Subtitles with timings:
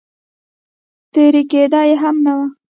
[1.13, 2.33] ترې کېده یې هم نه.